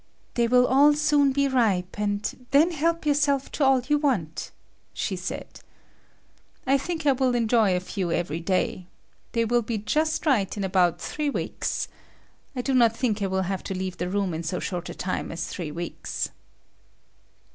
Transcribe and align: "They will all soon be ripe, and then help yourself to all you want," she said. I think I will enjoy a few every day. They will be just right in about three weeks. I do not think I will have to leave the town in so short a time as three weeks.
"They 0.33 0.47
will 0.47 0.65
all 0.65 0.95
soon 0.95 1.31
be 1.31 1.47
ripe, 1.47 1.99
and 1.99 2.47
then 2.49 2.71
help 2.71 3.05
yourself 3.05 3.51
to 3.51 3.63
all 3.63 3.81
you 3.81 3.99
want," 3.99 4.49
she 4.93 5.15
said. 5.15 5.59
I 6.65 6.75
think 6.79 7.05
I 7.05 7.11
will 7.11 7.35
enjoy 7.35 7.75
a 7.75 7.79
few 7.79 8.11
every 8.11 8.39
day. 8.39 8.87
They 9.33 9.45
will 9.45 9.61
be 9.61 9.77
just 9.77 10.25
right 10.25 10.57
in 10.57 10.63
about 10.63 10.99
three 10.99 11.29
weeks. 11.29 11.87
I 12.55 12.63
do 12.63 12.73
not 12.73 12.97
think 12.97 13.21
I 13.21 13.27
will 13.27 13.43
have 13.43 13.61
to 13.65 13.75
leave 13.77 13.97
the 13.97 14.09
town 14.11 14.33
in 14.33 14.41
so 14.41 14.59
short 14.59 14.89
a 14.89 14.95
time 14.95 15.31
as 15.31 15.45
three 15.45 15.69
weeks. 15.69 16.31